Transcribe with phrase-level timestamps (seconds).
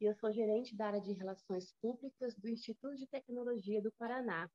[0.00, 4.50] E eu sou gerente da área de Relações Públicas do Instituto de Tecnologia do Paraná.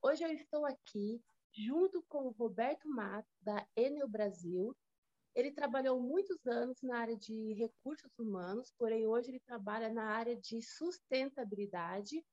[0.00, 4.76] Hoje eu estou aqui junto com o Roberto Matos, da Enel Brasil.
[5.34, 10.36] Ele trabalhou muitos anos na área de recursos humanos, porém hoje ele trabalha na área
[10.36, 12.24] de sustentabilidade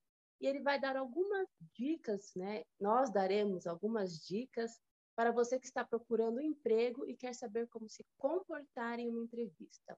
[0.42, 2.64] e ele vai dar algumas dicas, né?
[2.80, 4.80] Nós daremos algumas dicas
[5.16, 9.98] para você que está procurando emprego e quer saber como se comportar em uma entrevista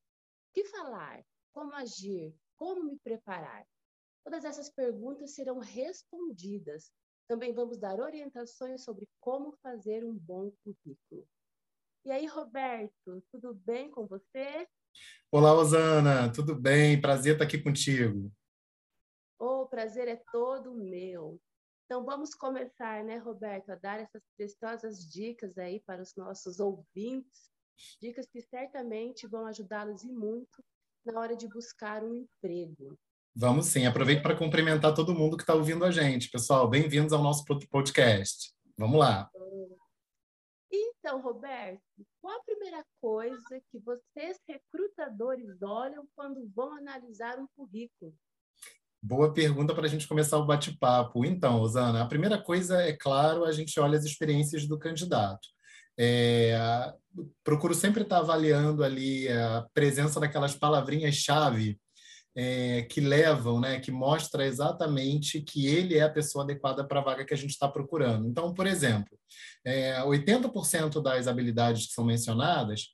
[0.53, 1.23] que falar?
[1.53, 2.35] Como agir?
[2.61, 3.65] Como me preparar?
[4.23, 6.91] Todas essas perguntas serão respondidas.
[7.27, 11.27] Também vamos dar orientações sobre como fazer um bom currículo.
[12.05, 14.67] E aí, Roberto, tudo bem com você?
[15.31, 17.01] Olá, Osana, tudo bem?
[17.01, 18.31] Prazer estar aqui contigo.
[19.39, 21.41] O prazer é todo meu.
[21.85, 27.51] Então, vamos começar, né, Roberto, a dar essas preciosas dicas aí para os nossos ouvintes
[27.99, 30.63] Dicas que certamente vão ajudá-los e muito
[31.05, 32.98] na hora de buscar um emprego.
[33.35, 33.85] Vamos sim.
[33.85, 36.30] Aproveito para cumprimentar todo mundo que está ouvindo a gente.
[36.30, 38.54] Pessoal, bem-vindos ao nosso podcast.
[38.77, 39.29] Vamos lá.
[40.72, 41.82] Então, Roberto,
[42.22, 48.13] qual a primeira coisa que vocês, recrutadores, olham quando vão analisar um currículo?
[49.02, 51.26] Boa pergunta para a gente começar o bate-papo.
[51.26, 55.48] Então, Osana, a primeira coisa, é claro, a gente olha as experiências do candidato.
[56.04, 56.57] É,
[57.44, 61.80] procuro sempre estar avaliando ali a presença daquelas palavrinhas-chave
[62.35, 67.03] é, que levam, né, que mostra exatamente que ele é a pessoa adequada para a
[67.03, 68.28] vaga que a gente está procurando.
[68.28, 69.16] Então, por exemplo,
[69.63, 72.88] é, 80% das habilidades que são mencionadas,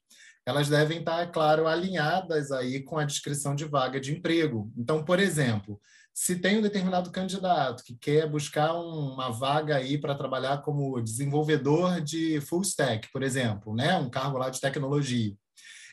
[0.46, 4.70] elas devem estar, claro, alinhadas aí com a descrição de vaga de emprego.
[4.78, 5.80] Então, por exemplo,
[6.20, 12.02] se tem um determinado candidato que quer buscar uma vaga aí para trabalhar como desenvolvedor
[12.02, 15.36] de full stack, por exemplo, né, um cargo lá de tecnologia,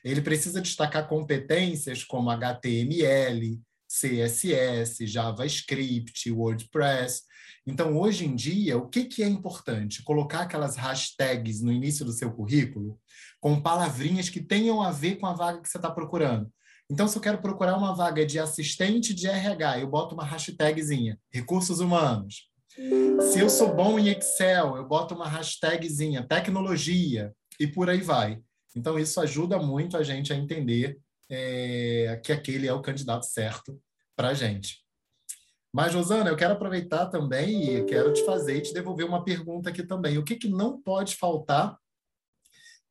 [0.02, 7.24] ele precisa destacar competências como HTML, CSS, JavaScript, WordPress.
[7.66, 10.02] Então, hoje em dia, o que, que é importante?
[10.02, 12.98] Colocar aquelas hashtags no início do seu currículo
[13.38, 16.50] com palavrinhas que tenham a ver com a vaga que você está procurando.
[16.90, 21.18] Então, se eu quero procurar uma vaga de assistente de RH, eu boto uma hashtagzinha,
[21.32, 22.50] recursos humanos.
[23.30, 28.40] Se eu sou bom em Excel, eu boto uma hashtagzinha, tecnologia, e por aí vai.
[28.76, 30.98] Então, isso ajuda muito a gente a entender
[31.30, 33.80] é, que aquele é o candidato certo
[34.16, 34.84] para a gente.
[35.72, 39.70] Mas, Rosana, eu quero aproveitar também e quero te fazer e te devolver uma pergunta
[39.70, 40.18] aqui também.
[40.18, 41.76] O que, que não pode faltar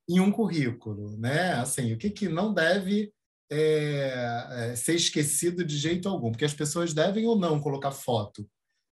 [0.09, 1.17] em um currículo?
[1.17, 1.53] Né?
[1.53, 3.13] Assim, o que, que não deve
[3.53, 8.49] é, é, ser esquecido de jeito algum, porque as pessoas devem ou não colocar foto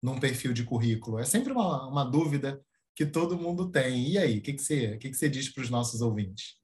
[0.03, 1.19] num perfil de currículo.
[1.19, 4.13] É sempre uma, uma dúvida que todo mundo tem.
[4.13, 6.61] E aí, o que, que, você, que, que você diz para os nossos ouvintes?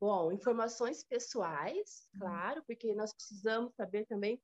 [0.00, 4.40] Bom, informações pessoais, claro, porque nós precisamos saber também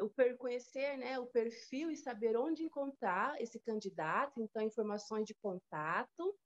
[0.00, 6.36] o conhecer né, o perfil e saber onde encontrar esse candidato, então informações de contato,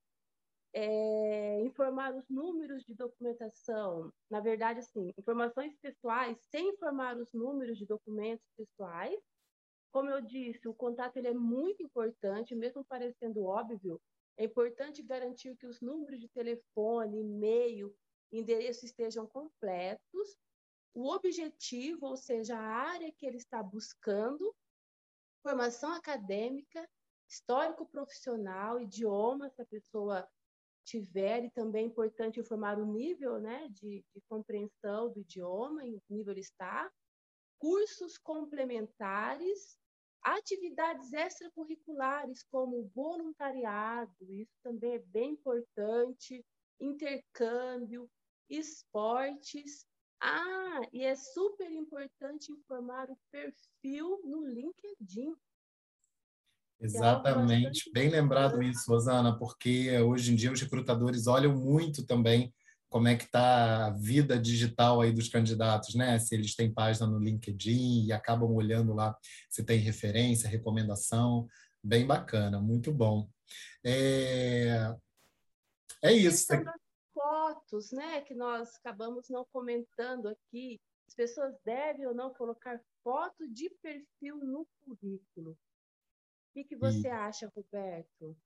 [0.72, 7.78] é, informar os números de documentação, na verdade, assim, informações pessoais, sem informar os números
[7.78, 9.18] de documentos pessoais.
[9.90, 14.00] Como eu disse, o contato ele é muito importante, mesmo parecendo óbvio,
[14.36, 17.92] é importante garantir que os números de telefone, e-mail,
[18.30, 20.36] endereço estejam completos.
[20.94, 24.54] O objetivo, ou seja, a área que ele está buscando,
[25.42, 26.88] formação acadêmica,
[27.28, 30.28] histórico profissional, idioma, se a pessoa
[30.88, 35.98] tiver, e também é importante informar o nível né, de, de compreensão do idioma, em
[36.00, 36.90] que nível ele está,
[37.58, 39.78] cursos complementares,
[40.22, 46.44] atividades extracurriculares, como voluntariado, isso também é bem importante,
[46.80, 48.08] intercâmbio,
[48.48, 49.86] esportes.
[50.20, 55.36] Ah, e é super importante informar o perfil no LinkedIn.
[56.80, 62.54] Exatamente, bem lembrado isso, Rosana, porque hoje em dia os recrutadores olham muito também
[62.88, 66.18] como é que está a vida digital aí dos candidatos, né?
[66.18, 69.16] Se eles têm página no LinkedIn e acabam olhando lá
[69.50, 71.48] se tem referência, recomendação,
[71.82, 73.28] bem bacana, muito bom.
[73.84, 74.94] É,
[76.02, 76.46] é isso.
[77.12, 78.22] fotos, né?
[78.22, 80.80] Que nós acabamos não comentando aqui.
[81.08, 85.58] As pessoas devem ou não colocar foto de perfil no currículo
[86.52, 87.10] que, que você e...
[87.10, 88.36] acha, Roberto?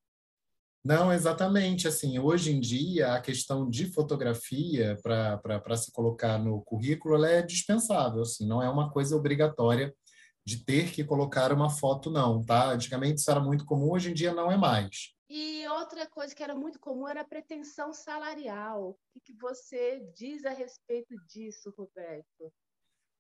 [0.84, 1.87] Não, exatamente.
[1.87, 8.22] Assim, hoje em dia, a questão de fotografia para se colocar no currículo é dispensável.
[8.22, 9.94] Assim, não é uma coisa obrigatória
[10.44, 12.44] de ter que colocar uma foto, não.
[12.44, 12.70] Tá?
[12.70, 15.14] Antigamente isso era muito comum, hoje em dia não é mais.
[15.31, 18.90] E outra coisa que era muito comum era a pretensão salarial.
[18.90, 22.52] O que, que você diz a respeito disso, Roberto?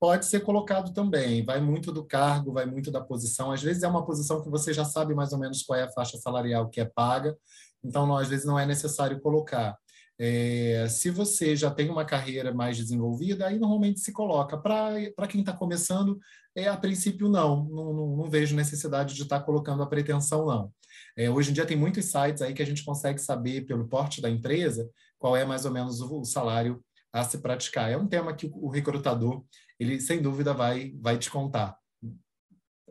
[0.02, 3.52] Pode ser colocado também, vai muito do cargo, vai muito da posição.
[3.52, 5.92] Às vezes é uma posição que você já sabe mais ou menos qual é a
[5.92, 7.38] faixa salarial que é paga,
[7.84, 9.78] então não, às vezes não é necessário colocar.
[10.18, 14.58] É, se você já tem uma carreira mais desenvolvida, aí normalmente se coloca.
[14.58, 16.18] Para quem está começando,
[16.52, 17.64] é, a princípio, não.
[17.66, 18.16] Não, não.
[18.16, 20.72] não, vejo necessidade de estar tá colocando a pretensão, não.
[21.16, 24.20] É, hoje em dia tem muitos sites aí que a gente consegue saber, pelo porte
[24.20, 26.82] da empresa, qual é mais ou menos o, o salário
[27.12, 27.90] a se praticar.
[27.90, 29.44] É um tema que o, o recrutador,
[29.82, 31.78] ele sem dúvida vai, vai te contar,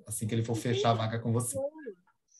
[0.07, 1.57] assim que ele for fechar a vaga com você.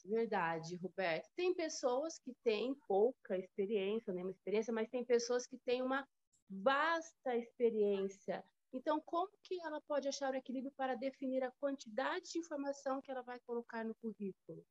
[0.05, 1.29] Verdade, Roberto.
[1.35, 6.05] Tem pessoas que têm pouca experiência, nenhuma experiência, mas tem pessoas que têm uma
[6.49, 8.43] vasta experiência.
[8.73, 13.11] Então, como que ela pode achar o equilíbrio para definir a quantidade de informação que
[13.11, 14.65] ela vai colocar no currículo?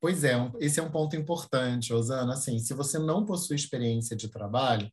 [0.00, 2.34] Pois é, esse é um ponto importante, Osana.
[2.34, 4.90] Assim, se você não possui experiência de trabalho,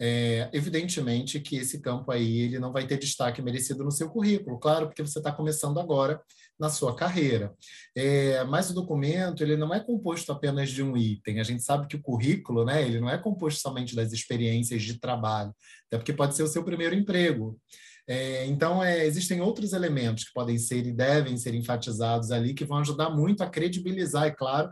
[0.00, 4.58] é, evidentemente que esse campo aí ele não vai ter destaque merecido no seu currículo,
[4.58, 6.20] claro, porque você está começando agora
[6.58, 7.52] na sua carreira.
[7.96, 11.40] É, mas o documento ele não é composto apenas de um item.
[11.40, 14.98] A gente sabe que o currículo, né, ele não é composto somente das experiências de
[14.98, 15.54] trabalho,
[15.86, 17.58] até porque pode ser o seu primeiro emprego.
[18.06, 22.64] É, então, é, existem outros elementos que podem ser e devem ser enfatizados ali, que
[22.64, 24.70] vão ajudar muito a credibilizar, é claro,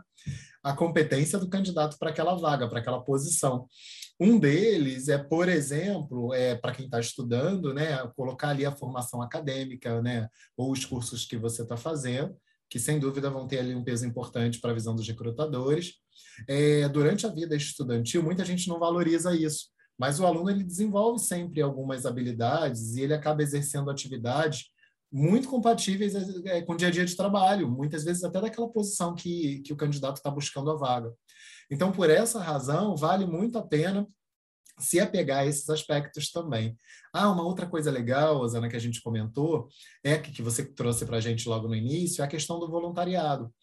[0.63, 3.67] a competência do candidato para aquela vaga, para aquela posição.
[4.19, 9.21] Um deles é, por exemplo, é, para quem está estudando, né, colocar ali a formação
[9.21, 12.35] acadêmica, né, ou os cursos que você está fazendo,
[12.69, 15.95] que sem dúvida vão ter ali um peso importante para a visão dos recrutadores.
[16.47, 19.67] É, durante a vida estudantil, muita gente não valoriza isso,
[19.97, 24.72] mas o aluno ele desenvolve sempre algumas habilidades e ele acaba exercendo atividades
[25.13, 26.15] muito compatíveis
[26.45, 29.71] é, com o dia a dia de trabalho, muitas vezes até daquela posição que, que
[29.71, 31.13] o candidato está buscando a vaga.
[31.69, 34.07] Então, por essa razão, vale muito a pena
[34.79, 36.75] se apegar a esses aspectos também.
[37.13, 39.67] Ah, uma outra coisa legal, Osana, que a gente comentou,
[40.03, 42.67] é que, que você trouxe para a gente logo no início, é a questão do
[42.67, 43.53] voluntariado.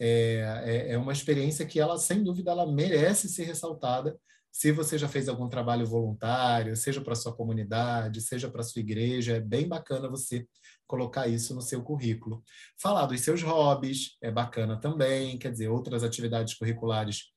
[0.00, 4.18] É, é, é uma experiência que ela, sem dúvida, ela merece ser ressaltada
[4.54, 9.36] se você já fez algum trabalho voluntário, seja para sua comunidade, seja para sua igreja,
[9.36, 10.46] é bem bacana você
[10.86, 12.42] colocar isso no seu currículo.
[12.80, 17.32] Falar dos seus hobbies é bacana também, quer dizer, outras atividades curriculares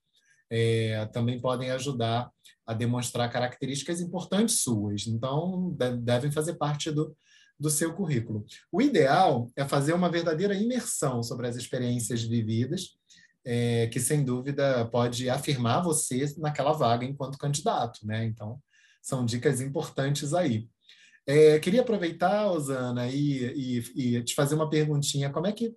[0.50, 2.32] é, também podem ajudar
[2.66, 5.08] a demonstrar características importantes suas.
[5.08, 7.16] Então, devem fazer parte do,
[7.60, 8.46] do seu currículo.
[8.72, 12.98] O ideal é fazer uma verdadeira imersão sobre as experiências vividas,
[13.46, 18.26] é, que sem dúvida pode afirmar você naquela vaga enquanto candidato, né?
[18.26, 18.62] Então,
[19.02, 20.68] são dicas importantes aí.
[21.28, 25.32] É, queria aproveitar, Osana, e, e, e te fazer uma perguntinha.
[25.32, 25.76] Como é que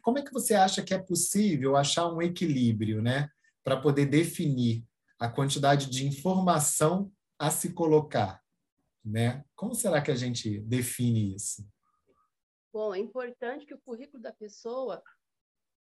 [0.00, 3.28] como é que você acha que é possível achar um equilíbrio, né?
[3.62, 4.84] para poder definir
[5.18, 8.42] a quantidade de informação a se colocar,
[9.04, 9.44] né?
[9.54, 11.66] Como será que a gente define isso?
[12.72, 15.02] Bom, é importante que o currículo da pessoa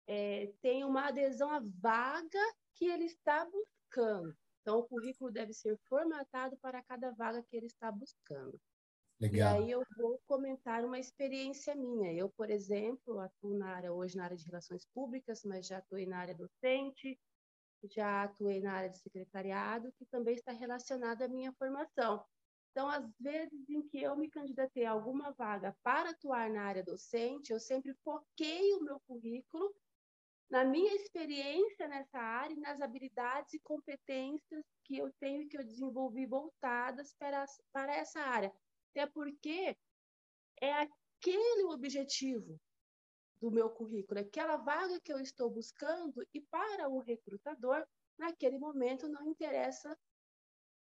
[0.06, 4.36] é, tenha uma adesão à vaga que ele está buscando.
[4.60, 8.60] Então, o currículo deve ser formatado para cada vaga que ele está buscando.
[9.20, 9.60] Legal.
[9.60, 12.12] E aí eu vou comentar uma experiência minha.
[12.12, 16.06] Eu, por exemplo, atuo na área hoje na área de relações públicas, mas já atuei
[16.06, 17.20] na área docente,
[17.84, 22.24] já atuei na área de secretariado, que também está relacionado à minha formação.
[22.70, 26.84] Então, às vezes em que eu me candidatei a alguma vaga para atuar na área
[26.84, 29.74] docente, eu sempre foquei o meu currículo
[30.48, 35.64] na minha experiência nessa área e nas habilidades e competências que eu tenho que eu
[35.64, 38.52] desenvolvi voltadas para, para essa área.
[38.90, 39.76] Até porque
[40.60, 42.60] é aquele o objetivo
[43.40, 47.86] do meu currículo, aquela vaga que eu estou buscando, e para o recrutador,
[48.18, 49.96] naquele momento não interessa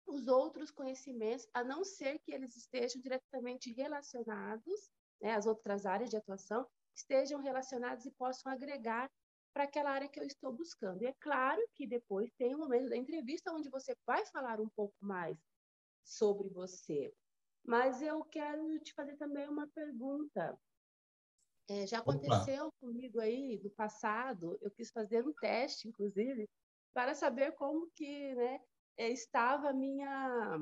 [0.06, 6.10] os outros conhecimentos, a não ser que eles estejam diretamente relacionados, né, as outras áreas
[6.10, 9.10] de atuação, estejam relacionados e possam agregar
[9.52, 11.02] para aquela área que eu estou buscando.
[11.02, 14.68] E é claro que depois tem o momento da entrevista onde você vai falar um
[14.68, 15.38] pouco mais
[16.04, 17.12] sobre você.
[17.64, 20.58] Mas eu quero te fazer também uma pergunta.
[21.68, 22.76] É, já aconteceu Opa.
[22.78, 26.46] comigo aí no passado, eu quis fazer um teste, inclusive,
[26.92, 28.60] para saber como que né,
[28.98, 30.58] é, estava a minha,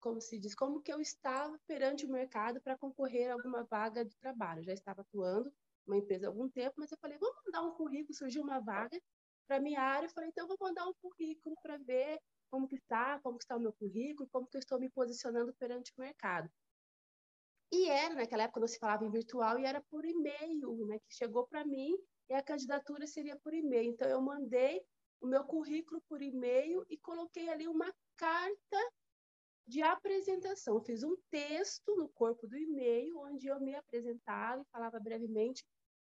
[0.00, 4.04] como se diz, como que eu estava perante o mercado para concorrer a alguma vaga
[4.04, 4.62] de trabalho.
[4.62, 5.50] Já estava atuando
[5.86, 9.00] numa empresa há algum tempo, mas eu falei, vamos mandar um currículo, surgiu uma vaga
[9.46, 12.20] para a minha área, eu falei, então vou mandar um currículo para ver
[12.50, 15.52] como que está, como que está o meu currículo, como que eu estou me posicionando
[15.54, 16.50] perante o mercado.
[17.70, 21.14] E era, naquela época não se falava em virtual, e era por e-mail, né, que
[21.14, 21.94] chegou para mim,
[22.28, 23.90] e a candidatura seria por e-mail.
[23.90, 24.82] Então, eu mandei
[25.20, 28.92] o meu currículo por e-mail e coloquei ali uma carta
[29.66, 30.82] de apresentação.
[30.82, 35.64] fiz um texto no corpo do e-mail onde eu me apresentava e falava brevemente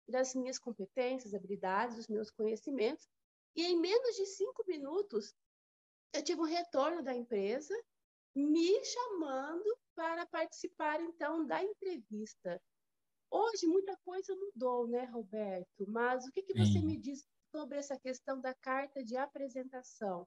[0.09, 3.09] das minhas competências, habilidades, dos meus conhecimentos.
[3.55, 5.33] E em menos de cinco minutos,
[6.15, 7.75] eu tive um retorno da empresa
[8.35, 12.61] me chamando para participar, então, da entrevista.
[13.31, 15.85] Hoje, muita coisa mudou, né, Roberto?
[15.89, 20.27] Mas o que, que você me diz sobre essa questão da carta de apresentação?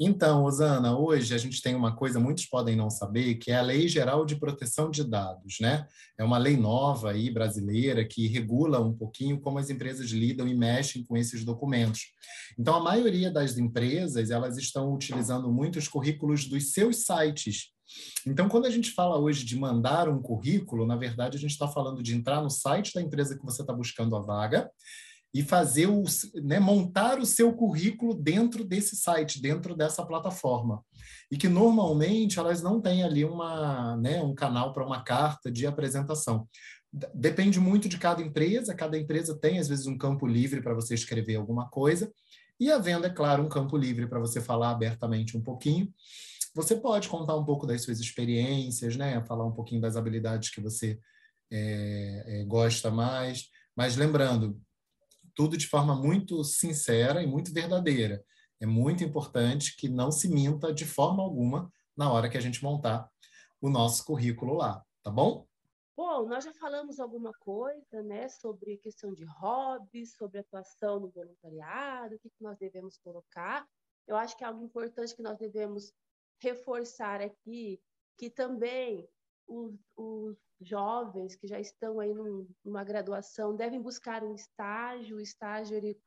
[0.00, 3.62] Então, Osana, hoje a gente tem uma coisa, muitos podem não saber, que é a
[3.62, 5.88] Lei Geral de Proteção de Dados, né?
[6.16, 10.54] É uma lei nova aí, brasileira, que regula um pouquinho como as empresas lidam e
[10.54, 12.12] mexem com esses documentos.
[12.56, 17.72] Então, a maioria das empresas, elas estão utilizando muitos currículos dos seus sites.
[18.24, 21.66] Então, quando a gente fala hoje de mandar um currículo, na verdade, a gente está
[21.66, 24.70] falando de entrar no site da empresa que você está buscando a vaga,
[25.34, 26.04] e fazer o,
[26.42, 30.82] né, montar o seu currículo dentro desse site, dentro dessa plataforma.
[31.30, 35.66] E que normalmente elas não têm ali uma, né, um canal para uma carta de
[35.66, 36.48] apresentação.
[37.14, 40.94] Depende muito de cada empresa, cada empresa tem às vezes um campo livre para você
[40.94, 42.10] escrever alguma coisa,
[42.60, 45.92] e havendo, é claro, um campo livre para você falar abertamente um pouquinho.
[46.54, 49.22] Você pode contar um pouco das suas experiências, né?
[49.24, 50.98] falar um pouquinho das habilidades que você
[51.50, 53.48] é, é, gosta mais.
[53.76, 54.60] Mas lembrando,
[55.38, 58.24] tudo de forma muito sincera e muito verdadeira.
[58.60, 62.60] É muito importante que não se minta de forma alguma na hora que a gente
[62.60, 63.08] montar
[63.60, 65.46] o nosso currículo lá, tá bom?
[65.96, 72.16] Bom, nós já falamos alguma coisa, né, sobre questão de hobbies, sobre atuação no voluntariado,
[72.16, 73.64] o que, que nós devemos colocar.
[74.08, 75.92] Eu acho que é algo importante que nós devemos
[76.40, 77.80] reforçar aqui,
[78.16, 79.08] que também
[79.48, 85.16] os, os jovens que já estão aí num, numa graduação devem buscar um estágio.
[85.16, 86.00] O estágio ele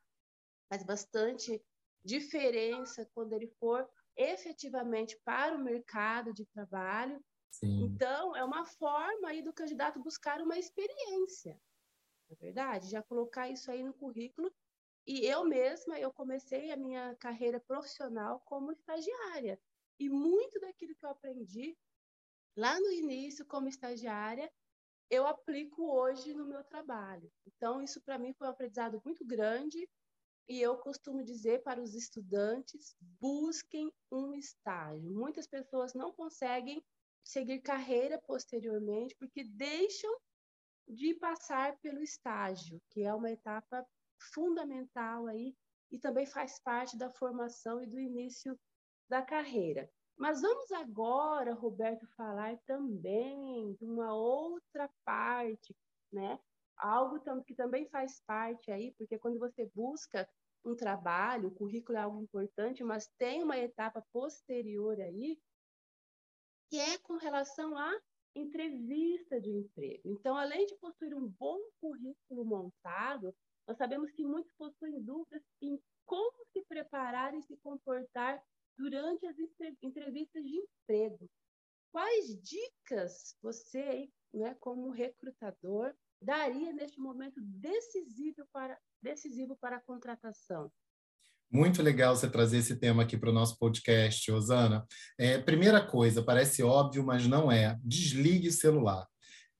[0.70, 1.62] faz bastante
[2.04, 7.24] diferença quando ele for efetivamente para o mercado de trabalho.
[7.50, 7.84] Sim.
[7.84, 11.60] Então, é uma forma aí do candidato buscar uma experiência,
[12.30, 14.54] na é verdade, já colocar isso aí no currículo.
[15.06, 19.60] E eu mesma, eu comecei a minha carreira profissional como estagiária.
[20.00, 21.78] E muito daquilo que eu aprendi
[22.56, 24.52] lá no início, como estagiária,
[25.10, 27.32] eu aplico hoje no meu trabalho.
[27.46, 29.88] Então, isso para mim foi um aprendizado muito grande
[30.48, 35.12] e eu costumo dizer para os estudantes: busquem um estágio.
[35.12, 36.84] Muitas pessoas não conseguem
[37.24, 40.14] seguir carreira posteriormente porque deixam
[40.88, 43.86] de passar pelo estágio, que é uma etapa
[44.34, 45.56] fundamental aí
[45.92, 48.60] e também faz parte da formação e do início
[49.10, 49.90] da carreira.
[50.18, 55.76] Mas vamos agora, Roberto, falar também de uma outra parte,
[56.12, 56.40] né?
[56.78, 60.28] Algo que também faz parte aí, porque quando você busca
[60.64, 65.40] um trabalho, o currículo é algo importante, mas tem uma etapa posterior aí,
[66.70, 67.92] que é com relação à
[68.36, 70.02] entrevista de emprego.
[70.06, 73.36] Então, além de possuir um bom currículo montado,
[73.68, 78.42] nós sabemos que muitos possuem dúvidas em como se preparar e se comportar
[78.78, 79.36] durante as
[79.82, 81.30] entrevistas de emprego.
[81.92, 90.72] Quais dicas você, né, como recrutador, daria neste momento decisivo para, decisivo para a contratação?
[91.52, 94.88] Muito legal você trazer esse tema aqui para o nosso podcast, Osana.
[95.18, 97.78] É, primeira coisa, parece óbvio, mas não é.
[97.84, 99.06] Desligue o celular.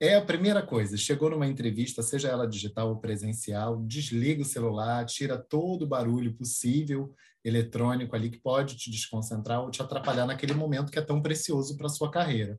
[0.00, 0.96] É a primeira coisa.
[0.96, 6.34] Chegou numa entrevista, seja ela digital ou presencial, desliga o celular, tira todo o barulho
[6.34, 11.20] possível eletrônico ali que pode te desconcentrar ou te atrapalhar naquele momento que é tão
[11.20, 12.58] precioso para a sua carreira.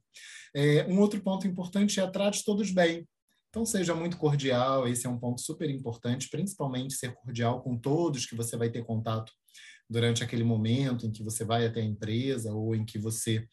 [0.56, 3.08] É, um outro ponto importante é trate todos bem.
[3.50, 8.25] Então, seja muito cordial, esse é um ponto super importante, principalmente ser cordial com todos
[8.25, 9.32] que você vai ter contato
[9.88, 13.48] durante aquele momento em que você vai até a empresa ou em que você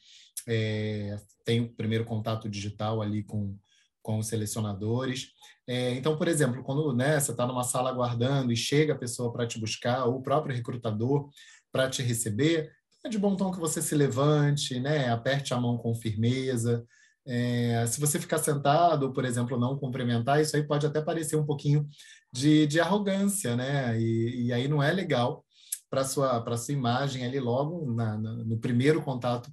[0.48, 3.58] é, tem o primeiro contato digital ali com,
[4.02, 5.28] com os selecionadores.
[5.66, 9.32] É, então, por exemplo, quando né, você está numa sala aguardando e chega a pessoa
[9.32, 11.28] para te buscar, ou o próprio recrutador
[11.70, 12.70] para te receber,
[13.04, 16.84] é de bom tom que você se levante, né, aperte a mão com firmeza.
[17.26, 21.46] É, se você ficar sentado, por exemplo, não cumprimentar, isso aí pode até parecer um
[21.46, 21.88] pouquinho
[22.32, 23.98] de, de arrogância, né?
[24.00, 25.44] E, e aí não é legal
[25.88, 29.50] para sua para sua imagem ali logo na, na, no primeiro contato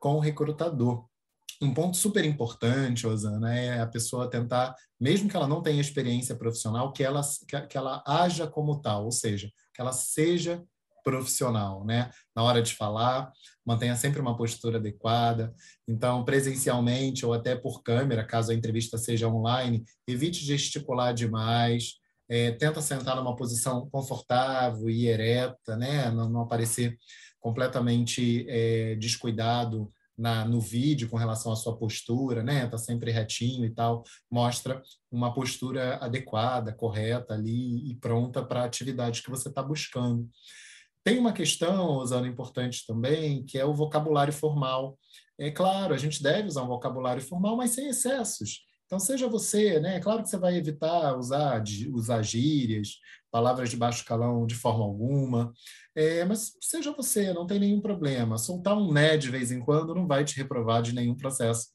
[0.00, 1.06] com o recrutador
[1.62, 6.34] um ponto super importante, Osana, é a pessoa tentar, mesmo que ela não tenha experiência
[6.36, 7.20] profissional, que ela,
[7.68, 10.62] que ela haja como tal, ou seja, que ela seja
[11.04, 12.10] profissional, né?
[12.34, 13.30] Na hora de falar,
[13.64, 15.54] mantenha sempre uma postura adequada.
[15.86, 22.02] Então, presencialmente ou até por câmera, caso a entrevista seja online, evite gesticular demais.
[22.26, 26.10] é, tenta sentar numa posição confortável e ereta, né?
[26.10, 26.96] não, não aparecer
[27.38, 32.66] completamente é, descuidado na, no vídeo com relação à sua postura, né?
[32.66, 38.64] Tá sempre retinho e tal, mostra uma postura adequada, correta ali e pronta para a
[38.64, 40.28] atividade que você está buscando.
[41.02, 44.98] Tem uma questão, usando importante também, que é o vocabulário formal.
[45.38, 48.62] É claro, a gente deve usar um vocabulário formal, mas sem excessos.
[48.86, 49.96] Então, seja você, né?
[49.96, 52.98] É claro que você vai evitar usar, usar gírias,
[53.30, 55.52] palavras de baixo calão de forma alguma,
[55.94, 58.38] é, mas seja você, não tem nenhum problema.
[58.38, 61.68] Soltar um né de vez em quando não vai te reprovar de nenhum processo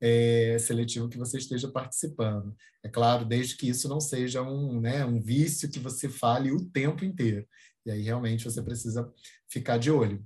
[0.00, 2.54] é, seletivo que você esteja participando.
[2.82, 6.64] É claro, desde que isso não seja um, né, um vício que você fale o
[6.64, 7.46] tempo inteiro.
[7.86, 9.10] E aí realmente você precisa
[9.48, 10.24] ficar de olho.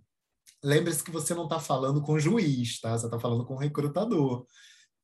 [0.63, 2.97] Lembre-se que você não está falando com o juiz, tá?
[2.97, 4.47] Você está falando com o recrutador.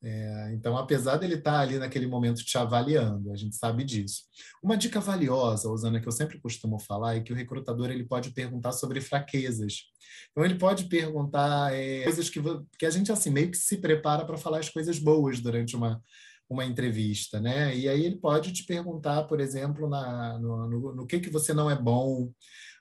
[0.07, 4.21] É, então, apesar dele estar tá ali naquele momento te avaliando, a gente sabe disso.
[4.61, 8.29] Uma dica valiosa, Osana, que eu sempre costumo falar, é que o recrutador ele pode
[8.29, 9.85] perguntar sobre fraquezas.
[10.29, 12.39] Então, ele pode perguntar é, coisas que,
[12.77, 15.99] que a gente assim meio que se prepara para falar as coisas boas durante uma,
[16.47, 17.75] uma entrevista, né?
[17.75, 21.51] E aí ele pode te perguntar, por exemplo, na, no, no, no que, que você
[21.51, 22.31] não é bom,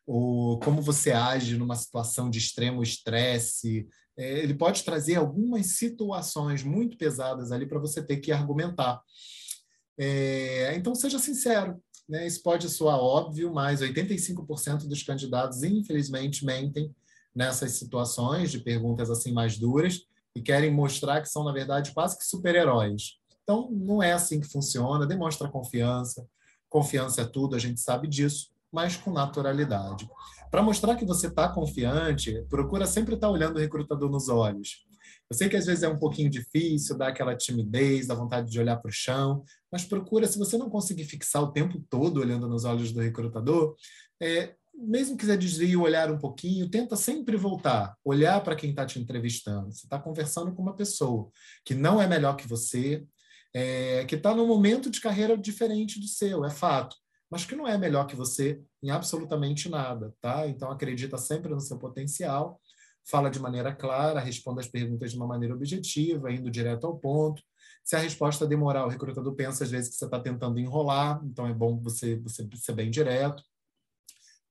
[0.06, 6.62] ou como você age numa situação de extremo estresse, é, ele pode trazer algumas situações
[6.62, 9.02] muito pesadas ali para você ter que argumentar.
[9.99, 11.82] É, então, seja sincero.
[12.08, 12.26] Né?
[12.26, 16.94] Isso pode soar óbvio, mas 85% dos candidatos, infelizmente, mentem
[17.34, 20.02] nessas situações de perguntas assim mais duras
[20.37, 23.18] e querem mostrar que são, na verdade, quase que super-heróis.
[23.42, 25.06] Então, não é assim que funciona.
[25.06, 26.26] Demonstra confiança.
[26.68, 30.11] Confiança é tudo, a gente sabe disso, mas com naturalidade.
[30.50, 34.85] Para mostrar que você está confiante, procura sempre estar tá olhando o recrutador nos olhos.
[35.31, 38.59] Eu sei que às vezes é um pouquinho difícil, dá aquela timidez, dá vontade de
[38.61, 42.48] olhar para o chão, mas procura, se você não conseguir fixar o tempo todo olhando
[42.48, 43.77] nos olhos do recrutador,
[44.20, 48.85] é, mesmo você desvie o olhar um pouquinho, tenta sempre voltar, olhar para quem está
[48.85, 49.72] te entrevistando.
[49.72, 51.31] Você está conversando com uma pessoa
[51.64, 53.05] que não é melhor que você,
[53.55, 56.96] é, que está num momento de carreira diferente do seu, é fato
[57.35, 60.47] mas que não é melhor que você em absolutamente nada, tá?
[60.47, 62.61] Então acredita sempre no seu potencial,
[63.05, 67.42] fala de maneira clara, responda as perguntas de uma maneira objetiva, indo direto ao ponto.
[67.83, 71.44] Se a resposta demorar, o recrutador pensa às vezes que você está tentando enrolar, então
[71.44, 73.42] é bom você, você ser bem direto.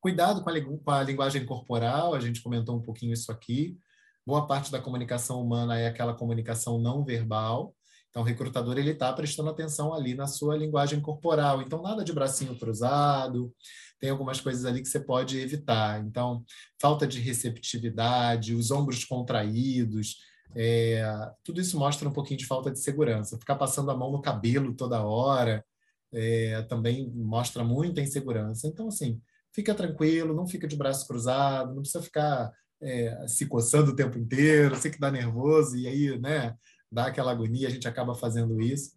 [0.02, 3.80] Cuidado com a, com a linguagem corporal, a gente comentou um pouquinho isso aqui.
[4.28, 7.74] Boa parte da comunicação humana é aquela comunicação não verbal.
[8.13, 11.63] Então, o recrutador ele está prestando atenção ali na sua linguagem corporal.
[11.63, 13.52] Então, nada de bracinho cruzado.
[13.99, 15.99] Tem algumas coisas ali que você pode evitar.
[16.06, 16.45] Então,
[16.80, 20.17] falta de receptividade, os ombros contraídos,
[20.56, 21.04] é,
[21.43, 23.39] tudo isso mostra um pouquinho de falta de segurança.
[23.39, 25.65] Ficar passando a mão no cabelo toda hora
[26.13, 28.67] é, também mostra muita insegurança.
[28.67, 29.19] Então, assim,
[29.52, 34.19] fica tranquilo, não fica de braço cruzado, não precisa ficar é, se coçando o tempo
[34.19, 36.56] inteiro, sei que dá nervoso e aí, né,
[36.93, 38.91] dá aquela agonia, a gente acaba fazendo isso.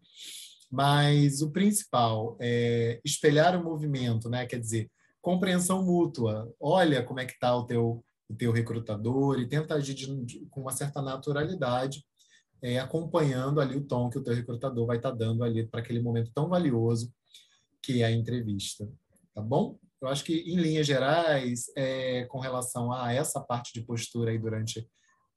[0.71, 4.47] Mas o principal é espelhar o movimento, né?
[4.47, 4.91] Quer dizer,
[5.23, 6.53] compreensão mútua.
[6.61, 10.47] Olha como é que está o teu, o teu recrutador e tenta agir de, de,
[10.51, 12.05] com uma certa naturalidade,
[12.63, 15.81] é, acompanhando ali o tom que o teu recrutador vai estar tá dando ali para
[15.81, 17.13] aquele momento tão valioso
[17.83, 18.89] que é a entrevista.
[19.35, 19.79] Tá bom?
[20.01, 24.39] Eu acho que, em linhas gerais, é, com relação a essa parte de postura aí
[24.39, 24.87] durante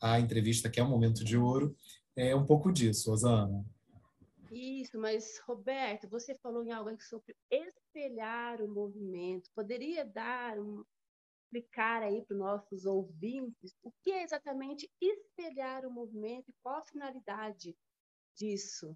[0.02, 1.76] a entrevista, que é um momento de ouro,
[2.15, 3.65] é um pouco disso, Osana.
[4.52, 9.50] Isso, mas Roberto, você falou em algo sobre espelhar o movimento.
[9.54, 10.58] Poderia dar
[11.50, 16.78] explicar aí para os nossos ouvintes o que é exatamente espelhar o movimento e qual
[16.78, 17.76] a finalidade
[18.36, 18.95] disso?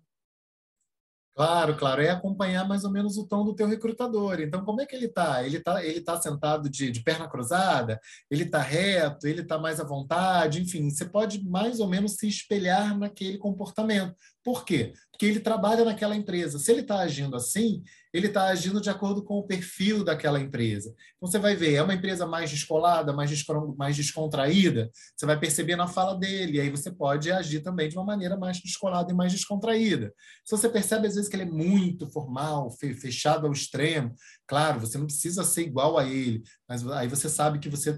[1.36, 4.40] Claro, claro, é acompanhar mais ou menos o tom do teu recrutador.
[4.40, 5.44] Então, como é que ele está?
[5.44, 8.00] Ele está ele tá sentado de, de perna cruzada?
[8.30, 9.28] Ele está reto?
[9.28, 10.62] Ele está mais à vontade?
[10.62, 14.16] Enfim, você pode mais ou menos se espelhar naquele comportamento.
[14.44, 14.94] Por quê?
[15.12, 16.60] Porque ele trabalha naquela empresa.
[16.60, 20.94] Se ele está agindo assim, ele está agindo de acordo com o perfil daquela empresa.
[21.18, 23.32] Então, você vai ver, é uma empresa mais descolada, mais,
[23.76, 27.98] mais descontraída, você vai perceber na fala dele, e aí você pode agir também de
[27.98, 30.14] uma maneira mais descolada e mais descontraída.
[30.46, 34.14] Se você percebe, às vezes, que ele é muito formal, fechado ao extremo,
[34.46, 37.98] claro, você não precisa ser igual a ele, mas aí você sabe que você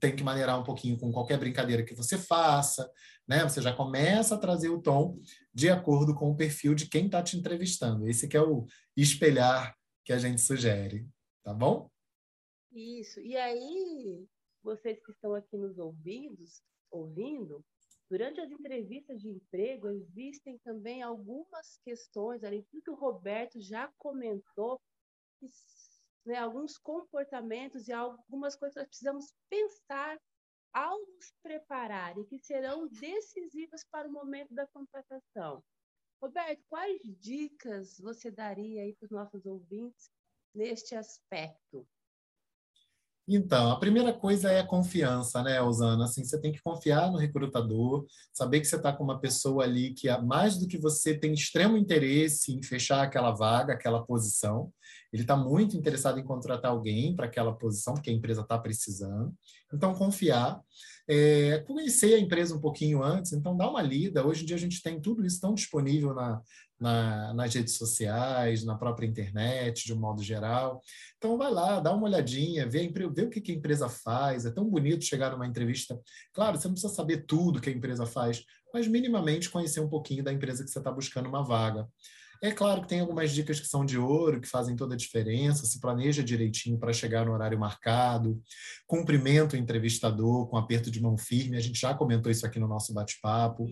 [0.00, 2.90] tem que maneirar um pouquinho com qualquer brincadeira que você faça,
[3.28, 3.42] né?
[3.44, 5.20] Você já começa a trazer o tom
[5.52, 8.08] de acordo com o perfil de quem está te entrevistando.
[8.08, 11.06] Esse que é o espelhar que a gente sugere,
[11.44, 11.90] tá bom?
[12.72, 13.20] Isso.
[13.20, 14.26] E aí,
[14.62, 16.42] vocês que estão aqui nos ouvindo,
[16.90, 17.62] ouvindo,
[18.08, 23.92] durante as entrevistas de emprego existem também algumas questões, além do que o Roberto já
[23.98, 24.80] comentou,
[26.24, 30.18] né, alguns comportamentos e algumas coisas que nós precisamos pensar
[30.72, 35.62] ao nos preparar e que serão decisivas para o momento da contratação.
[36.20, 40.10] Roberto, quais dicas você daria aí para os nossos ouvintes
[40.54, 41.86] neste aspecto?
[43.30, 46.04] Então, a primeira coisa é a confiança, né, Osana?
[46.04, 49.92] Assim, você tem que confiar no recrutador, saber que você está com uma pessoa ali
[49.92, 54.72] que, mais do que você, tem extremo interesse em fechar aquela vaga, aquela posição.
[55.12, 59.34] Ele está muito interessado em contratar alguém para aquela posição, porque a empresa está precisando.
[59.74, 60.58] Então, confiar.
[61.06, 64.26] É, conhecer a empresa um pouquinho antes, então dá uma lida.
[64.26, 66.40] Hoje em dia a gente tem tudo isso tão disponível na,
[66.80, 70.80] na, nas redes sociais, na própria internet, de um modo geral.
[71.16, 74.46] Então, vai lá, dá uma olhadinha, vê, vê o que, que a empresa faz.
[74.46, 76.00] É tão bonito chegar numa entrevista.
[76.32, 80.22] Claro, você não precisa saber tudo que a empresa faz, mas minimamente conhecer um pouquinho
[80.22, 81.88] da empresa que você está buscando uma vaga.
[82.40, 85.66] É claro que tem algumas dicas que são de ouro, que fazem toda a diferença.
[85.66, 88.40] Se planeja direitinho para chegar no horário marcado,
[88.86, 91.56] cumprimenta o entrevistador com aperto de mão firme.
[91.56, 93.66] A gente já comentou isso aqui no nosso bate-papo.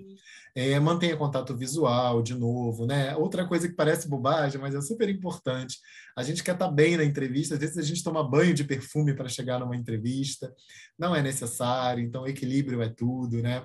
[0.55, 3.15] É, mantenha contato visual, de novo, né?
[3.15, 5.79] Outra coisa que parece bobagem, mas é super importante.
[6.17, 7.55] A gente quer estar tá bem na entrevista.
[7.55, 10.53] Às vezes a gente toma banho de perfume para chegar numa entrevista.
[10.99, 12.03] Não é necessário.
[12.03, 13.65] Então, equilíbrio é tudo, né?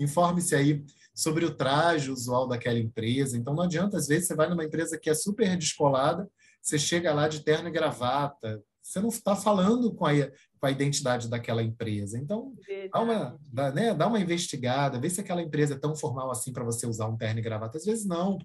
[0.00, 0.84] Informe-se aí
[1.18, 3.36] sobre o traje usual daquela empresa.
[3.36, 6.30] Então, não adianta, às vezes, você vai numa empresa que é super descolada,
[6.62, 10.70] você chega lá de terno e gravata, você não está falando com a, com a
[10.70, 12.16] identidade daquela empresa.
[12.16, 12.54] Então,
[12.92, 16.52] dá uma, dá, né, dá uma investigada, vê se aquela empresa é tão formal assim
[16.52, 17.78] para você usar um terno e gravata.
[17.78, 18.38] Às vezes, não.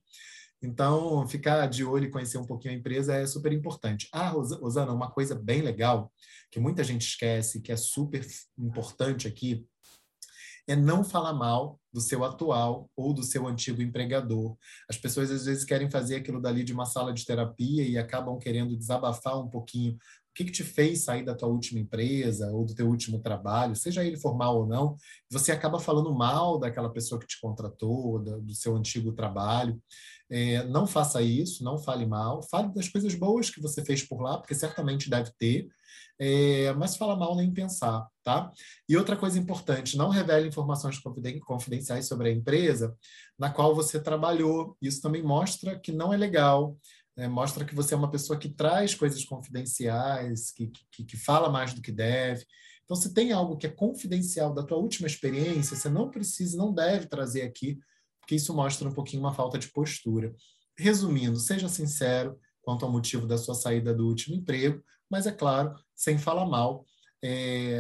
[0.59, 4.09] Então, ficar de olho e conhecer um pouquinho a empresa é super importante.
[4.11, 6.11] Ah, Rosana, uma coisa bem legal,
[6.49, 8.25] que muita gente esquece, que é super
[8.57, 9.63] importante aqui,
[10.67, 14.57] é não falar mal do seu atual ou do seu antigo empregador.
[14.89, 18.39] As pessoas às vezes querem fazer aquilo dali de uma sala de terapia e acabam
[18.39, 22.65] querendo desabafar um pouquinho o que, que, te fez sair da tua última empresa ou
[22.65, 24.95] do teu último trabalho, seja ele formal ou não,
[25.29, 29.79] você acaba falando mal daquela pessoa que te contratou, do, do seu antigo trabalho.
[30.35, 34.19] É, não faça isso, não fale mal, fale das coisas boas que você fez por
[34.19, 35.67] lá, porque certamente deve ter,
[36.17, 38.51] é, mas fala mal nem pensar, tá?
[38.89, 40.99] E outra coisa importante, não revele informações
[41.45, 42.97] confidenciais sobre a empresa
[43.37, 44.75] na qual você trabalhou.
[44.81, 46.75] Isso também mostra que não é legal,
[47.15, 47.27] né?
[47.27, 51.75] mostra que você é uma pessoa que traz coisas confidenciais, que, que, que fala mais
[51.75, 52.43] do que deve.
[52.85, 56.73] Então, se tem algo que é confidencial da tua última experiência, você não precisa, não
[56.73, 57.77] deve trazer aqui
[58.23, 60.33] porque isso mostra um pouquinho uma falta de postura.
[60.77, 65.75] Resumindo, seja sincero quanto ao motivo da sua saída do último emprego, mas é claro,
[65.93, 66.85] sem falar mal
[67.21, 67.79] é,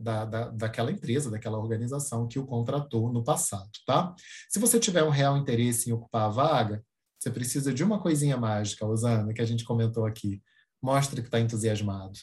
[0.00, 4.14] da, da, daquela empresa, daquela organização que o contratou no passado, tá?
[4.48, 6.82] Se você tiver um real interesse em ocupar a vaga,
[7.18, 10.42] você precisa de uma coisinha mágica, Osana, que a gente comentou aqui.
[10.82, 12.18] Mostre que está entusiasmado.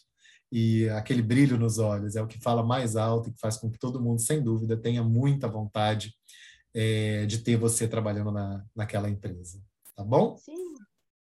[0.51, 3.69] E aquele brilho nos olhos é o que fala mais alto e que faz com
[3.69, 6.13] que todo mundo, sem dúvida, tenha muita vontade
[6.73, 9.63] é, de ter você trabalhando na, naquela empresa.
[9.95, 10.35] Tá bom?
[10.37, 10.73] Sim.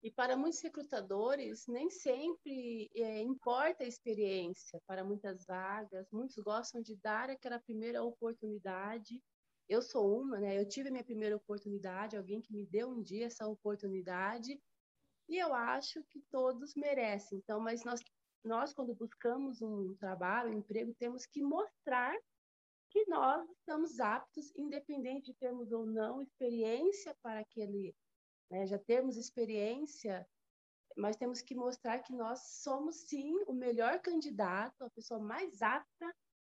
[0.03, 6.11] E para muitos recrutadores, nem sempre é, importa a experiência para muitas vagas.
[6.11, 9.23] Muitos gostam de dar aquela primeira oportunidade.
[9.69, 10.59] Eu sou uma, né?
[10.59, 14.59] Eu tive a minha primeira oportunidade, alguém que me deu um dia essa oportunidade.
[15.29, 17.39] E eu acho que todos merecem.
[17.39, 18.01] Então, mas nós,
[18.43, 22.17] nós quando buscamos um trabalho, um emprego, temos que mostrar
[22.91, 27.95] que nós estamos aptos, independente de termos ou não experiência para aquele,
[28.51, 30.27] né, já termos experiência,
[30.97, 36.15] mas temos que mostrar que nós somos sim o melhor candidato, a pessoa mais apta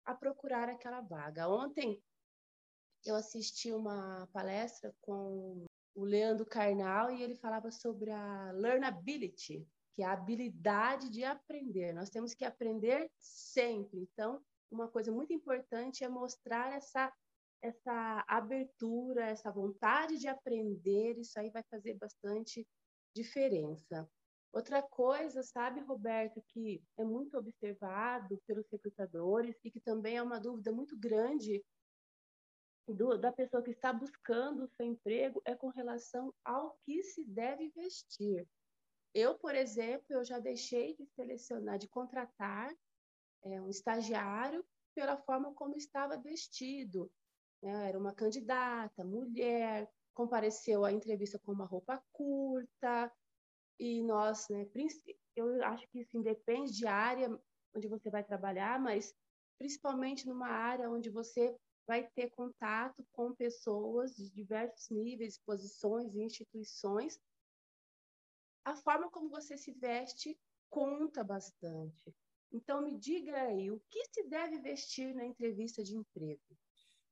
[0.05, 1.49] a procurar aquela vaga.
[1.49, 2.03] Ontem
[3.05, 5.65] eu assisti uma palestra com
[5.95, 11.93] o Leandro Carnal e ele falava sobre a learnability, que é a habilidade de aprender.
[11.93, 14.01] Nós temos que aprender sempre.
[14.01, 14.41] Então,
[14.71, 17.13] uma coisa muito importante é mostrar essa
[17.63, 22.67] essa abertura, essa vontade de aprender, isso aí vai fazer bastante
[23.15, 24.09] diferença.
[24.53, 30.41] Outra coisa, sabe, Roberto, que é muito observado pelos recrutadores e que também é uma
[30.41, 31.63] dúvida muito grande
[32.89, 37.25] do, da pessoa que está buscando o seu emprego é com relação ao que se
[37.25, 38.49] deve vestir.
[39.15, 42.75] Eu, por exemplo, eu já deixei de selecionar, de contratar
[43.45, 47.11] é, um estagiário pela forma como estava vestido.
[47.63, 47.89] Né?
[47.89, 53.13] Era uma candidata, mulher, compareceu à entrevista com uma roupa curta,
[53.81, 54.69] e nós, né,
[55.35, 57.31] eu acho que isso independe de área
[57.75, 59.15] onde você vai trabalhar, mas
[59.59, 66.23] principalmente numa área onde você vai ter contato com pessoas de diversos níveis, posições e
[66.23, 67.19] instituições,
[68.67, 72.15] a forma como você se veste conta bastante.
[72.53, 76.41] Então, me diga aí, o que se deve vestir na entrevista de emprego?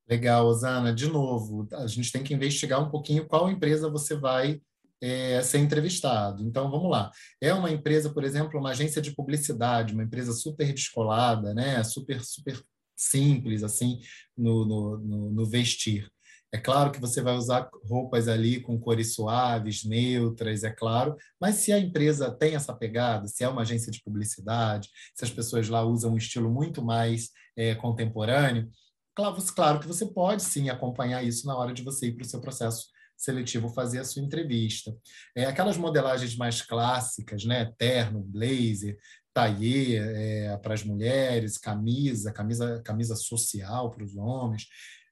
[0.09, 0.93] Legal, Osana.
[0.93, 4.61] De novo, a gente tem que investigar um pouquinho qual empresa você vai
[5.01, 6.43] é, ser entrevistado.
[6.43, 7.11] Então, vamos lá.
[7.41, 11.83] É uma empresa, por exemplo, uma agência de publicidade, uma empresa super descolada, né?
[11.85, 12.61] super, super
[12.97, 14.01] simples, assim,
[14.37, 16.11] no, no, no, no vestir.
[16.53, 21.57] É claro que você vai usar roupas ali com cores suaves, neutras, é claro, mas
[21.57, 25.69] se a empresa tem essa pegada, se é uma agência de publicidade, se as pessoas
[25.69, 28.71] lá usam um estilo muito mais é, contemporâneo,
[29.15, 32.29] claro, claro que você pode sim acompanhar isso na hora de você ir para o
[32.29, 32.87] seu processo
[33.19, 34.97] seletivo fazer a sua entrevista.
[35.37, 37.73] É, aquelas modelagens mais clássicas, né?
[37.77, 38.97] terno, blazer,
[39.35, 44.67] taillé é, para as mulheres, camisa, camisa, camisa social para os homens,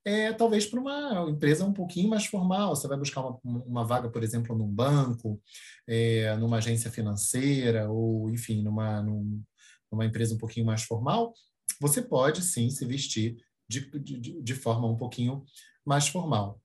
[0.06, 2.76] é, talvez para uma empresa um pouquinho mais formal.
[2.76, 5.42] Você vai buscar uma, uma vaga, por exemplo, num banco,
[5.84, 9.42] é, numa agência financeira, ou, enfim, numa, num,
[9.90, 11.34] numa empresa um pouquinho mais formal,
[11.80, 13.36] você pode sim se vestir
[13.68, 15.44] de, de, de forma um pouquinho
[15.84, 16.60] mais formal.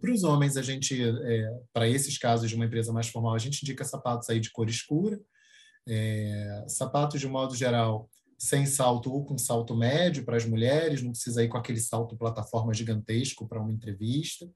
[0.00, 3.38] Para os homens, a gente, é, para esses casos de uma empresa mais formal, a
[3.38, 5.20] gente indica sapatos aí de cor escura,
[5.86, 8.08] é, sapatos de modo geral
[8.40, 12.16] sem salto ou com salto médio para as mulheres, não precisa ir com aquele salto
[12.16, 14.48] plataforma gigantesco para uma entrevista.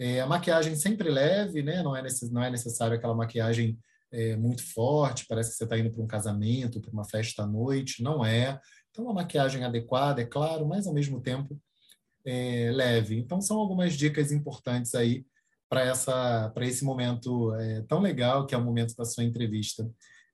[0.00, 1.82] É, a maquiagem sempre leve, né?
[1.82, 3.78] não, é necess, não é necessário aquela maquiagem
[4.10, 7.46] é, muito forte, parece que você está indo para um casamento, para uma festa à
[7.46, 8.58] noite, não é.
[8.90, 11.60] Então, uma maquiagem adequada, é claro, mas ao mesmo tempo
[12.24, 13.18] é, leve.
[13.18, 15.26] Então, são algumas dicas importantes aí
[15.68, 19.86] para esse momento é, tão legal que é o momento da sua entrevista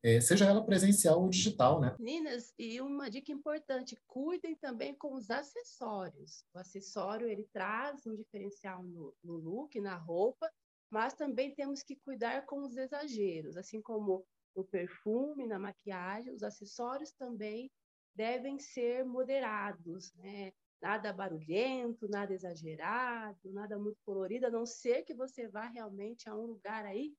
[0.05, 1.97] é, seja ela presencial ou digital, né?
[1.99, 6.45] Meninas, e uma dica importante, cuidem também com os acessórios.
[6.55, 10.53] O acessório, ele traz um diferencial no, no look, na roupa,
[10.91, 16.43] mas também temos que cuidar com os exageros, assim como no perfume, na maquiagem, os
[16.43, 17.71] acessórios também
[18.15, 20.53] devem ser moderados, né?
[20.83, 26.37] Nada barulhento, nada exagerado, nada muito colorido, a não ser que você vá realmente a
[26.37, 27.15] um lugar aí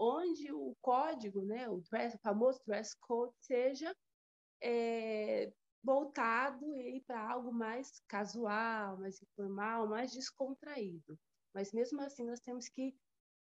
[0.00, 3.94] onde o código, né, o, dress, o famoso dress code, seja
[4.62, 5.52] é,
[5.84, 6.66] voltado
[7.06, 11.18] para algo mais casual, mais informal, mais descontraído.
[11.54, 12.96] Mas mesmo assim, nós temos que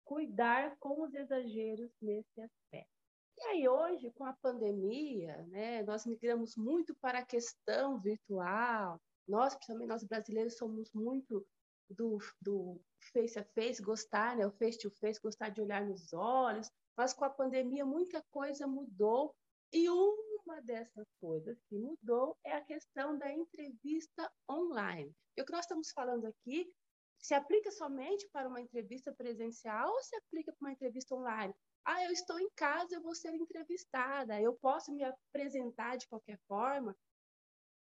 [0.04, 2.90] cuidar com os exageros nesse aspecto.
[3.38, 9.00] E aí, hoje, com a pandemia, né, nós migramos muito para a questão virtual.
[9.28, 11.46] Nós, principalmente nós brasileiros, somos muito
[11.90, 12.80] do, do
[13.12, 17.12] face a face, gostar, né, o face to face, gostar de olhar nos olhos, mas
[17.12, 19.34] com a pandemia muita coisa mudou
[19.72, 25.14] e uma dessas coisas que mudou é a questão da entrevista online.
[25.36, 26.72] E o que nós estamos falando aqui
[27.18, 31.54] se aplica somente para uma entrevista presencial ou se aplica para uma entrevista online?
[31.84, 36.38] Ah, eu estou em casa, eu vou ser entrevistada, eu posso me apresentar de qualquer
[36.46, 36.96] forma,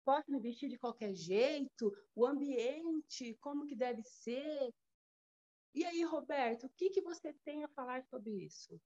[0.09, 4.73] posso me vestir de qualquer jeito, o ambiente, como que deve ser.
[5.75, 8.81] E aí, Roberto, o que, que você tem a falar sobre isso?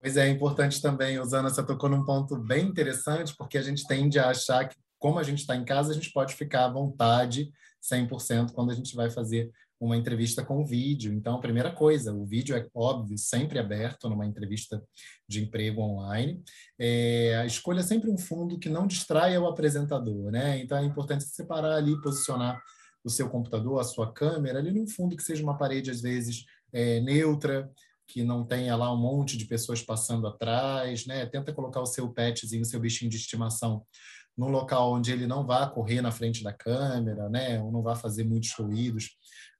[0.00, 3.86] Pois é, é importante também, Usana, você tocou num ponto bem interessante, porque a gente
[3.86, 6.72] tende a achar que, como a gente está em casa, a gente pode ficar à
[6.72, 11.12] vontade 100% quando a gente vai fazer uma entrevista com vídeo.
[11.12, 14.82] Então, a primeira coisa, o vídeo é óbvio, sempre aberto numa entrevista
[15.28, 16.42] de emprego online.
[16.78, 20.58] É, escolha é sempre um fundo que não distraia o apresentador, né?
[20.58, 22.60] Então, é importante separar ali, posicionar
[23.04, 26.44] o seu computador, a sua câmera, ali num fundo que seja uma parede, às vezes,
[26.72, 27.70] é, neutra,
[28.08, 31.26] que não tenha lá um monte de pessoas passando atrás, né?
[31.26, 33.84] Tenta colocar o seu petzinho, o seu bichinho de estimação
[34.36, 37.60] num local onde ele não vá correr na frente da câmera, né?
[37.60, 39.10] Ou não vá fazer muitos ruídos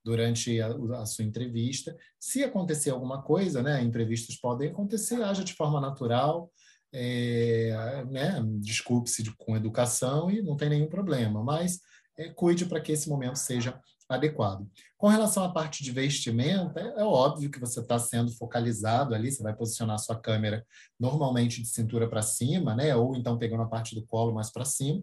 [0.09, 0.69] durante a,
[1.01, 1.95] a, sua entrevista.
[2.19, 6.51] Se acontecer alguma coisa, né, imprevistos podem acontecer, haja de forma natural,
[6.91, 11.81] é, né, desculpe-se com educação e não tem nenhum problema, mas
[12.17, 14.67] é, cuide para que esse momento seja adequado.
[14.97, 19.31] Com relação à parte de vestimenta, é, é óbvio que você está sendo focalizado ali,
[19.31, 20.65] você vai posicionar a sua câmera
[20.99, 22.97] normalmente de cintura para cima, né?
[22.97, 25.03] ou então pegando a parte do colo mais para cima.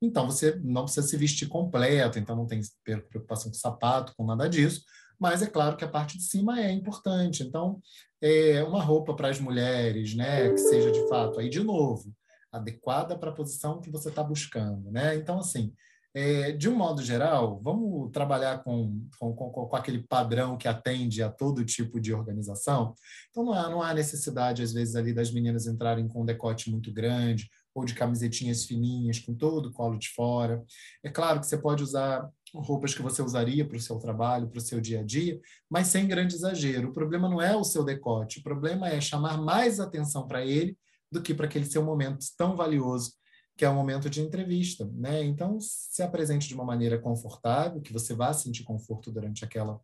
[0.00, 4.48] Então, você não precisa se vestir completo, então não tem preocupação com sapato, com nada
[4.48, 4.82] disso,
[5.18, 7.42] mas é claro que a parte de cima é importante.
[7.42, 7.80] Então,
[8.20, 10.50] é uma roupa para as mulheres, né?
[10.50, 12.12] que seja de fato, aí de novo,
[12.50, 14.90] adequada para a posição que você está buscando.
[14.90, 15.14] Né?
[15.16, 15.72] Então, assim,
[16.18, 21.22] é, de um modo geral, vamos trabalhar com, com, com, com, aquele padrão que atende
[21.22, 22.94] a todo tipo de organização.
[23.28, 26.70] Então, não há, não há necessidade, às vezes, ali das meninas entrarem com um decote
[26.70, 30.64] muito grande ou de camisetinhas fininhas com todo o colo de fora.
[31.04, 34.56] É claro que você pode usar roupas que você usaria para o seu trabalho, para
[34.56, 36.88] o seu dia a dia, mas sem grande exagero.
[36.88, 40.78] O problema não é o seu decote, o problema é chamar mais atenção para ele
[41.12, 43.12] do que para aquele seu momento tão valioso
[43.56, 45.24] que é o momento de entrevista, né?
[45.24, 49.80] Então, se apresente de uma maneira confortável, que você vá sentir conforto durante aquela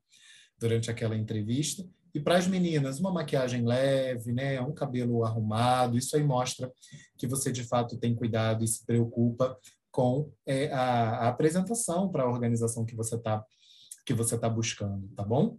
[0.59, 1.85] durante aquela entrevista.
[2.15, 6.71] E para as meninas, uma maquiagem leve, né, um cabelo arrumado, isso aí mostra
[7.19, 9.59] que você de fato tem cuidado e se preocupa
[9.91, 13.45] com é, a, a, apresentação para a organização que você está
[14.07, 15.57] que você tá buscando, tá bom?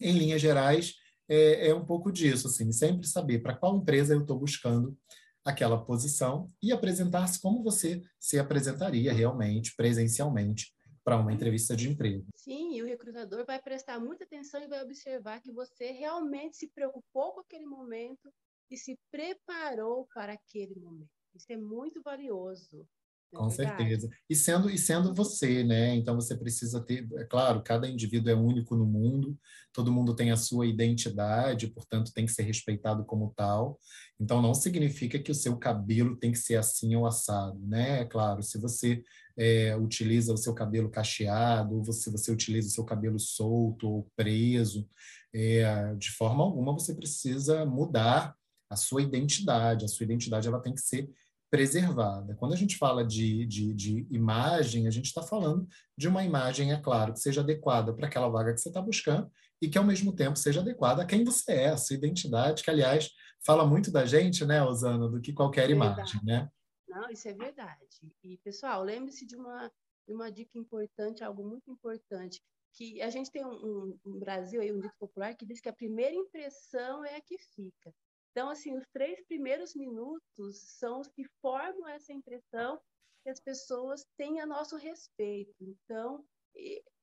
[0.00, 0.94] Em linhas gerais,
[1.28, 4.96] é, é um pouco disso, assim, sempre saber para qual empresa eu estou buscando
[5.44, 12.24] aquela posição e apresentar-se como você se apresentaria realmente, presencialmente, para uma entrevista de emprego.
[12.34, 16.68] Sim, e o recrutador vai prestar muita atenção e vai observar que você realmente se
[16.68, 18.32] preocupou com aquele momento
[18.70, 21.10] e se preparou para aquele momento.
[21.34, 22.88] Isso é muito valioso.
[23.34, 24.08] É Com certeza.
[24.30, 25.94] E sendo, e sendo você, né?
[25.96, 29.36] Então você precisa ter, é claro, cada indivíduo é único no mundo,
[29.72, 33.78] todo mundo tem a sua identidade, portanto tem que ser respeitado como tal.
[34.20, 38.02] Então não significa que o seu cabelo tem que ser assim ou assado, né?
[38.02, 39.02] É claro, se você
[39.36, 44.08] é, utiliza o seu cabelo cacheado, ou se você utiliza o seu cabelo solto ou
[44.16, 44.88] preso,
[45.32, 48.36] é, de forma alguma você precisa mudar
[48.70, 49.84] a sua identidade.
[49.84, 51.10] A sua identidade ela tem que ser
[51.54, 52.34] preservada.
[52.34, 56.72] Quando a gente fala de, de, de imagem, a gente está falando de uma imagem,
[56.72, 59.30] é claro, que seja adequada para aquela vaga que você está buscando
[59.62, 62.70] e que, ao mesmo tempo, seja adequada a quem você é, a sua identidade, que,
[62.70, 63.08] aliás,
[63.46, 66.50] fala muito da gente, né, Osana, do que qualquer imagem, né?
[66.88, 68.12] Não, isso é verdade.
[68.24, 69.70] E, pessoal, lembre-se de uma,
[70.08, 74.60] de uma dica importante, algo muito importante, que a gente tem um, um, um Brasil
[74.60, 77.94] aí, um dito popular, que diz que a primeira impressão é a que fica.
[78.34, 82.80] Então, assim, os três primeiros minutos são os que formam essa impressão
[83.22, 85.54] que as pessoas têm a nosso respeito.
[85.60, 86.26] Então,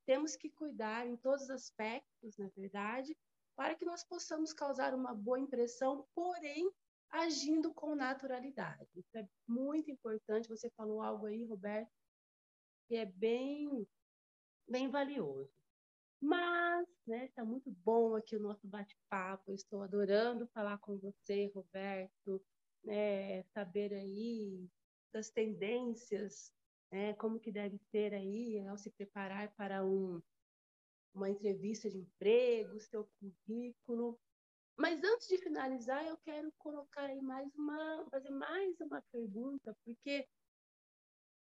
[0.06, 3.16] temos que cuidar em todos os aspectos, na verdade,
[3.56, 6.70] para que nós possamos causar uma boa impressão, porém
[7.10, 8.90] agindo com naturalidade.
[8.94, 10.50] Isso é muito importante.
[10.50, 11.90] Você falou algo aí, Roberto,
[12.90, 13.88] que é bem,
[14.68, 15.61] bem valioso.
[16.22, 19.54] Mas, né, está muito bom aqui o nosso bate-papo.
[19.54, 22.40] Estou adorando falar com você, Roberto,
[22.84, 24.70] né, saber aí
[25.12, 26.54] das tendências,
[26.92, 30.22] né, como que deve ser aí ao se preparar para um,
[31.12, 34.20] uma entrevista de emprego, seu currículo.
[34.78, 40.28] Mas antes de finalizar, eu quero colocar aí mais uma, fazer mais uma pergunta, porque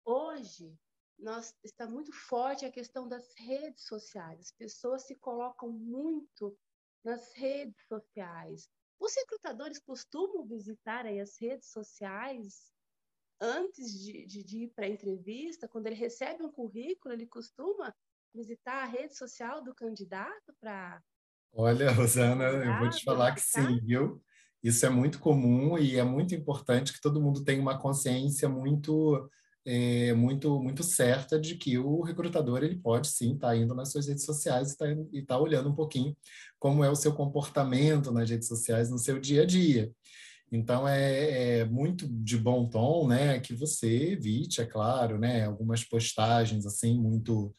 [0.03, 0.75] hoje
[1.17, 4.39] nós, está muito forte a questão das redes sociais.
[4.39, 6.57] As pessoas se colocam muito
[7.03, 8.69] nas redes sociais.
[8.99, 12.71] Os recrutadores costumam visitar aí as redes sociais
[13.39, 15.67] antes de, de, de ir para a entrevista?
[15.67, 17.93] Quando ele recebe um currículo, ele costuma
[18.33, 21.01] visitar a rede social do candidato para.
[21.53, 24.21] Olha, Rosana, eu vou te falar que sim, viu?
[24.61, 29.29] Isso é muito comum e é muito importante que todo mundo tenha uma consciência muito
[29.65, 33.91] é, muito muito certa de que o recrutador ele pode sim estar tá indo nas
[33.91, 34.69] suas redes sociais
[35.11, 36.15] e está tá olhando um pouquinho
[36.59, 39.91] como é o seu comportamento nas redes sociais no seu dia a dia.
[40.51, 45.83] Então é, é, muito de bom tom, né, que você evite, é claro, né, algumas
[45.83, 47.51] postagens assim muito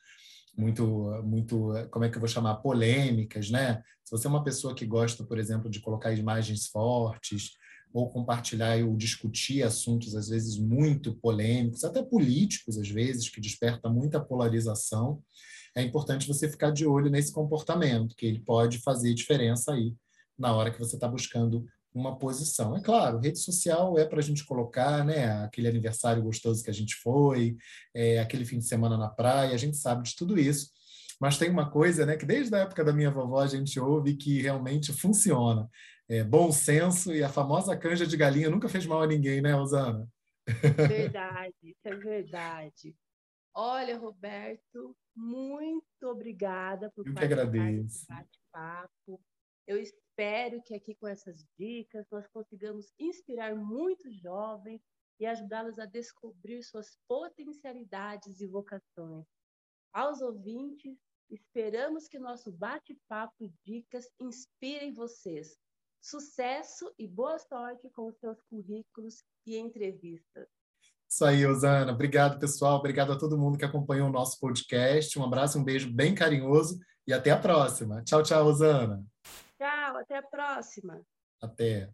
[0.56, 0.86] muito
[1.24, 3.82] muito como é que eu vou chamar polêmicas, né?
[4.04, 7.50] Se você é uma pessoa que gosta, por exemplo, de colocar imagens fortes,
[7.96, 13.88] ou compartilhar ou discutir assuntos, às vezes, muito polêmicos, até políticos, às vezes, que desperta
[13.88, 15.22] muita polarização,
[15.74, 19.94] é importante você ficar de olho nesse comportamento, que ele pode fazer diferença aí
[20.38, 22.76] na hora que você está buscando uma posição.
[22.76, 26.74] É claro, rede social é para a gente colocar né, aquele aniversário gostoso que a
[26.74, 27.56] gente foi,
[27.94, 30.68] é, aquele fim de semana na praia, a gente sabe de tudo isso,
[31.20, 34.16] mas tem uma coisa né, que desde a época da minha vovó a gente ouve
[34.16, 35.68] que realmente funciona,
[36.08, 39.52] é, bom senso e a famosa canja de galinha nunca fez mal a ninguém, né,
[39.52, 40.08] Rosana?
[40.88, 42.96] Verdade, isso é verdade.
[43.54, 48.06] Olha, Roberto, muito obrigada por Eu que agradeço.
[48.08, 49.20] bate-papo.
[49.66, 54.80] Eu espero que aqui com essas dicas nós consigamos inspirar muitos jovens
[55.18, 59.26] e ajudá-los a descobrir suas potencialidades e vocações.
[59.96, 60.98] Aos ouvintes,
[61.30, 65.56] esperamos que nosso bate-papo e dicas inspirem vocês
[66.02, 70.46] Sucesso e boa sorte com os seus currículos e entrevistas.
[71.08, 71.92] Isso aí, Osana.
[71.92, 72.78] Obrigado, pessoal.
[72.78, 75.18] Obrigado a todo mundo que acompanhou o nosso podcast.
[75.18, 78.04] Um abraço, um beijo bem carinhoso e até a próxima.
[78.04, 79.02] Tchau, tchau, Osana.
[79.58, 81.00] Tchau, até a próxima.
[81.40, 81.90] Até.